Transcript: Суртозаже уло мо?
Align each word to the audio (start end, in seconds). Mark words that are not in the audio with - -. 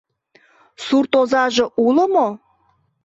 Суртозаже 0.85 1.63
уло 1.85 2.05
мо? 2.13 2.27